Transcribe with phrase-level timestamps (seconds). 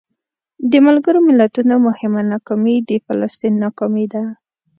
[0.71, 4.23] د ملګرو ملتونو مهمه ناکامي د فلسطین ناکامي ده.